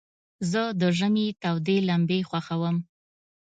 [0.51, 2.77] زه د ژمي تودي لمبي خوښوم.